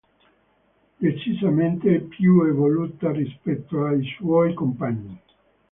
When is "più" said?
1.99-2.41